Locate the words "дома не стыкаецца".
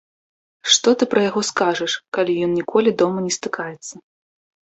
3.01-3.95